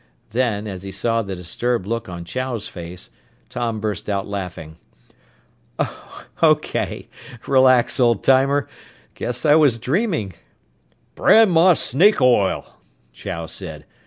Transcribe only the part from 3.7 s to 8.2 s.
burst out laughing. "Okay. Relax,